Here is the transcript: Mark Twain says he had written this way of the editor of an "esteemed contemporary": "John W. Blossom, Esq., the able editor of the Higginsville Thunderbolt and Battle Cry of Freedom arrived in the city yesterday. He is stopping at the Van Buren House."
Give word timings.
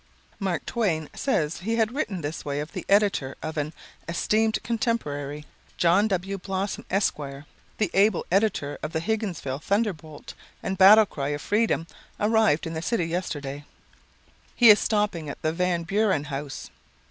Mark 0.39 0.65
Twain 0.65 1.11
says 1.13 1.57
he 1.59 1.75
had 1.75 1.93
written 1.93 2.21
this 2.21 2.43
way 2.43 2.59
of 2.59 2.73
the 2.73 2.87
editor 2.89 3.35
of 3.43 3.55
an 3.55 3.71
"esteemed 4.09 4.57
contemporary": 4.63 5.45
"John 5.77 6.07
W. 6.07 6.39
Blossom, 6.39 6.85
Esq., 6.89 7.17
the 7.77 7.91
able 7.93 8.25
editor 8.31 8.79
of 8.81 8.93
the 8.93 8.99
Higginsville 8.99 9.61
Thunderbolt 9.61 10.33
and 10.63 10.75
Battle 10.75 11.05
Cry 11.05 11.27
of 11.27 11.41
Freedom 11.43 11.85
arrived 12.19 12.65
in 12.65 12.73
the 12.73 12.81
city 12.81 13.05
yesterday. 13.05 13.63
He 14.55 14.69
is 14.71 14.79
stopping 14.79 15.29
at 15.29 15.39
the 15.43 15.53
Van 15.53 15.83
Buren 15.83 16.23
House." 16.23 16.71